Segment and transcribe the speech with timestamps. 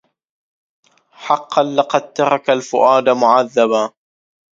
[1.25, 3.91] حقا لقد ترك الفؤاد معذبا